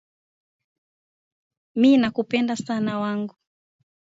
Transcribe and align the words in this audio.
Mi 1.79 1.97
na 1.97 2.11
kupenda 2.11 2.55
sana 2.55 2.99
wangu 2.99 3.35